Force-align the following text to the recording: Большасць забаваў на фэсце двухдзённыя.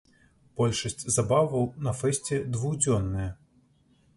Большасць 0.61 1.03
забаваў 1.17 1.67
на 1.89 1.93
фэсце 1.99 2.41
двухдзённыя. 2.57 3.29